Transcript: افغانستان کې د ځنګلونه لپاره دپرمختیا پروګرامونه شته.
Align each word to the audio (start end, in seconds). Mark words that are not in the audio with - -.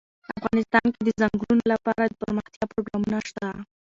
افغانستان 0.37 0.85
کې 0.93 1.01
د 1.03 1.09
ځنګلونه 1.19 1.63
لپاره 1.73 2.03
دپرمختیا 2.05 2.63
پروګرامونه 2.71 3.19
شته. 3.27 3.47